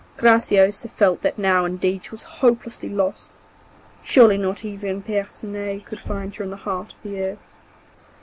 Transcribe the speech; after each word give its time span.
Graciosa 0.17 0.87
felt 0.89 1.21
that 1.21 1.37
now 1.37 1.63
indeed 1.63 2.05
she 2.05 2.09
was 2.09 2.23
hopelessly 2.41 2.89
lost, 2.89 3.29
surely 4.01 4.35
not 4.35 4.65
even 4.65 5.03
Percinet 5.03 5.85
could 5.85 5.99
find 5.99 6.33
her 6.33 6.43
in 6.43 6.49
the 6.49 6.55
heart 6.57 6.93
of 6.95 7.03
the 7.03 7.21
earth. 7.21 7.37